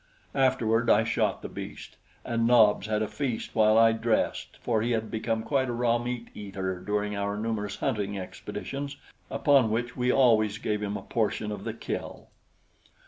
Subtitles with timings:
[0.33, 1.95] Afterward I shot the beast,
[2.25, 5.99] and Nobs had a feast while I dressed, for he had become quite a raw
[5.99, 8.97] meat eater during our numerous hunting expeditions,
[9.29, 12.29] upon which we always gave him a portion of the kill.